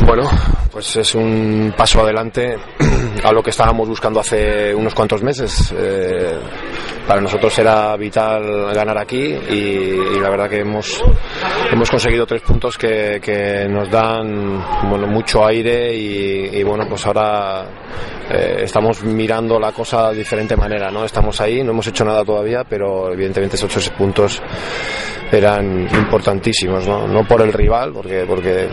[0.00, 0.28] Bueno,
[0.70, 2.56] pues es un paso adelante
[3.24, 5.72] a lo que estábamos buscando hace unos cuantos meses.
[5.76, 6.38] Eh,
[7.06, 11.02] para nosotros era vital ganar aquí y, la verdad que hemos,
[11.70, 17.66] hemos conseguido tres puntos que, nos dan bueno, mucho aire y, y bueno, pues ahora
[18.30, 21.04] eh, estamos mirando la cosa de diferente manera, ¿no?
[21.04, 24.40] Estamos ahí, no hemos hecho nada todavía, pero evidentemente esos tres puntos
[25.30, 27.06] eran importantísimos, ¿no?
[27.06, 28.68] No por el rival, porque, porque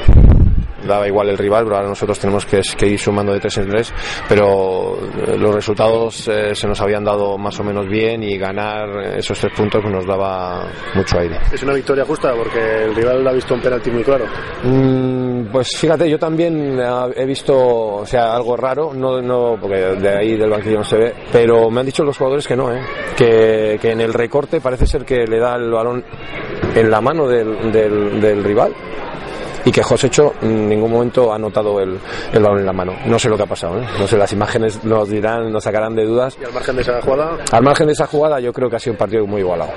[0.86, 3.70] daba igual el rival, pero ahora nosotros tenemos que, que ir sumando de tres en
[3.70, 3.94] tres,
[4.28, 4.98] pero
[5.38, 9.54] los resultados eh, se nos habían dado más o menos bien y ganar esos tres
[9.56, 10.66] puntos nos daba
[10.96, 11.40] mucho aire.
[11.52, 14.26] ¿Es una victoria justa porque el rival ha visto un penalti muy claro?
[14.64, 16.80] Mm, pues fíjate, yo también
[17.16, 20.98] he visto o sea, algo raro, no, no, porque de ahí del banquillo no se
[20.98, 22.82] ve, pero me han dicho los jugadores que no, ¿eh?
[23.18, 26.04] que, que en el recorte parece ser que le da el balón
[26.76, 28.74] en la mano del, del, del rival
[29.66, 31.98] y que Josecho en ningún momento ha notado el,
[32.34, 32.94] el, balón en la mano.
[33.06, 33.86] No sé lo que ha pasado, ¿eh?
[34.00, 36.38] no sé, las imágenes nos dirán, nos sacarán de dudas.
[36.42, 37.38] ¿Y al margen de esa jugada?
[37.52, 39.72] Al margen de esa jugada yo creo que ha sido un partido muy igualado.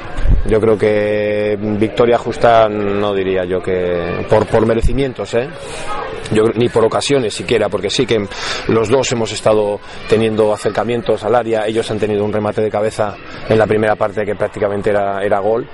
[0.47, 5.49] Yo creo que victoria justa no diría yo que por, por merecimientos, ¿eh?
[6.33, 8.27] Yo, ni por ocasiones siquiera, porque sí que
[8.69, 13.17] los dos hemos estado teniendo acercamientos al área, ellos han tenido un remate de cabeza
[13.49, 15.69] en la primera parte que prácticamente era, era gol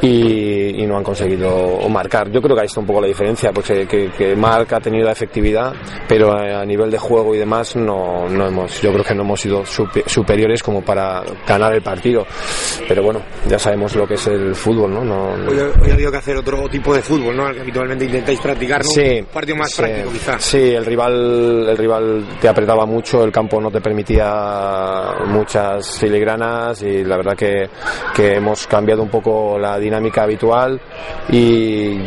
[0.00, 2.30] y, y no han conseguido marcar.
[2.30, 5.06] Yo creo que ahí está un poco la diferencia, porque que, que Marc ha tenido
[5.06, 5.72] la efectividad,
[6.08, 9.40] pero a nivel de juego y demás no, no hemos, yo creo que no hemos
[9.40, 12.26] sido superiores como para ganar el partido.
[12.86, 15.04] Pero bueno, ya sabemos lo que es el fútbol, ¿no?
[15.04, 15.50] no, no...
[15.50, 17.46] Hoy, hoy, ha habido que hacer otro tipo de fútbol, ¿no?
[17.46, 18.90] Al que habitualmente intentáis practicar, ¿no?
[18.90, 19.82] Sí, un partido más sí,
[20.38, 26.82] Sí, el rival, el rival te apretaba mucho, el campo no te permitía muchas filigranas
[26.82, 27.68] y la verdad que,
[28.14, 30.80] que hemos cambiado un poco la dinámica habitual
[31.30, 31.98] y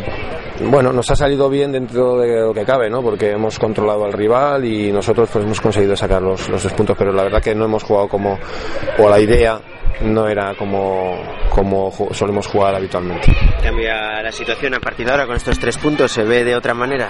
[0.60, 3.02] bueno, nos ha salido bien dentro de lo que cabe, ¿no?
[3.02, 6.96] Porque hemos controlado al rival y nosotros pues hemos conseguido sacar los, los tres puntos,
[6.98, 8.38] pero la verdad que no hemos jugado como,
[8.98, 9.60] o la idea
[10.02, 11.18] no era como,
[11.50, 13.32] como solemos jugar habitualmente.
[13.62, 16.12] ¿Cambia la situación a partir de ahora con estos tres puntos?
[16.12, 17.08] ¿Se ve de otra manera?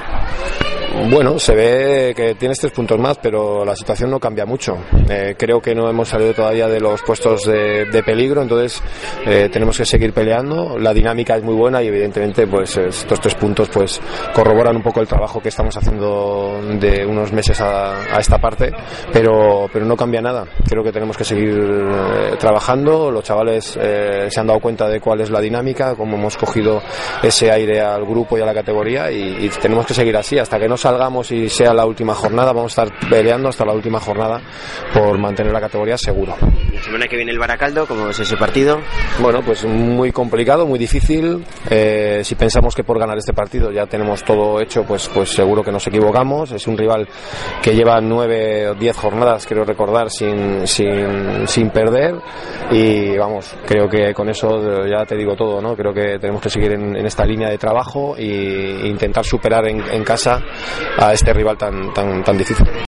[1.07, 4.77] Bueno, se ve que tienes tres puntos más, pero la situación no cambia mucho.
[5.09, 8.83] Eh, creo que no hemos salido todavía de los puestos de, peligro, entonces
[9.25, 10.77] eh, tenemos que seguir peleando.
[10.79, 14.01] La dinámica es muy buena y evidentemente pues estos tres puntos pues
[14.35, 18.73] corroboran un poco el trabajo que estamos haciendo de unos meses a, esta parte,
[19.13, 20.47] pero, pero no cambia nada.
[20.69, 23.11] Creo que tenemos que seguir eh, trabajando.
[23.11, 26.83] Los chavales se han dado cuenta de cuál es la dinámica, cómo hemos cogido
[27.23, 30.59] ese aire al grupo y a la categoría y, y tenemos que seguir así hasta
[30.59, 34.01] que no salgamos y sea la última jornada, vamos a estar peleando hasta la última
[34.01, 34.41] jornada
[34.95, 36.35] por mantener la categoría seguro.
[36.73, 38.79] La semana que viene el Baracaldo, ¿cómo es ese partido?
[39.21, 41.45] Bueno, pues muy complicado, muy difícil.
[41.69, 45.63] Eh, si pensamos que por ganar este partido ya tenemos todo hecho, pues, pues seguro
[45.63, 46.53] que nos equivocamos.
[46.53, 47.07] Es un rival
[47.63, 52.15] que lleva nueve o diez jornadas, creo recordar, sin, sin, sin perder.
[52.71, 55.77] Y vamos, creo que con eso ya te digo todo, ¿no?
[55.77, 59.83] Creo que tenemos que seguir en, en esta línea de trabajo e intentar superar en,
[59.91, 60.41] en casa
[60.99, 62.67] a este rival tan, tan, tan difícil.